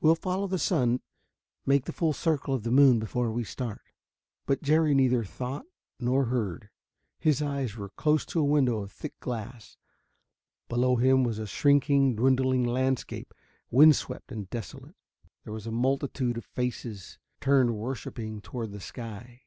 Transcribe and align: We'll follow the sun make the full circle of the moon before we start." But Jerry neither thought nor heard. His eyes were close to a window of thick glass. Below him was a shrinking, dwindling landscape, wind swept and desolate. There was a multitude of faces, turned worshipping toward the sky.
We'll 0.00 0.14
follow 0.14 0.46
the 0.46 0.56
sun 0.60 1.00
make 1.66 1.86
the 1.86 1.92
full 1.92 2.12
circle 2.12 2.54
of 2.54 2.62
the 2.62 2.70
moon 2.70 3.00
before 3.00 3.32
we 3.32 3.42
start." 3.42 3.80
But 4.46 4.62
Jerry 4.62 4.94
neither 4.94 5.24
thought 5.24 5.66
nor 5.98 6.26
heard. 6.26 6.70
His 7.18 7.42
eyes 7.42 7.76
were 7.76 7.88
close 7.88 8.24
to 8.26 8.38
a 8.38 8.44
window 8.44 8.82
of 8.84 8.92
thick 8.92 9.18
glass. 9.18 9.76
Below 10.68 10.94
him 10.94 11.24
was 11.24 11.40
a 11.40 11.46
shrinking, 11.48 12.14
dwindling 12.14 12.62
landscape, 12.64 13.34
wind 13.68 13.96
swept 13.96 14.30
and 14.30 14.48
desolate. 14.48 14.94
There 15.42 15.52
was 15.52 15.66
a 15.66 15.72
multitude 15.72 16.36
of 16.38 16.44
faces, 16.44 17.18
turned 17.40 17.74
worshipping 17.76 18.42
toward 18.42 18.70
the 18.70 18.78
sky. 18.80 19.42